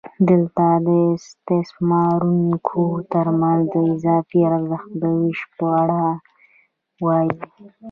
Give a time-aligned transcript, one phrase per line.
[0.29, 6.03] دلته د استثماروونکو ترمنځ د اضافي ارزښت د وېش په اړه
[7.05, 7.37] وایو